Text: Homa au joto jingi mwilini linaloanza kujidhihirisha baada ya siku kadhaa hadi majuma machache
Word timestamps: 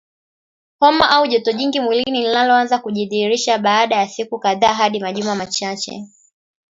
Homa 0.79 1.09
au 1.19 1.27
joto 1.29 1.51
jingi 1.51 1.79
mwilini 1.79 2.21
linaloanza 2.21 2.79
kujidhihirisha 2.79 3.57
baada 3.57 3.95
ya 3.95 4.07
siku 4.07 4.39
kadhaa 4.39 4.73
hadi 4.73 4.99
majuma 4.99 5.35
machache 5.35 6.07